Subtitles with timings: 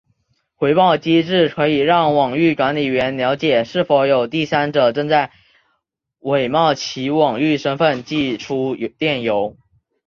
[0.55, 5.31] 回报机制可以让网域管理员了解是否有第三者正在
[6.21, 9.55] 伪冒其网域身份寄出电邮。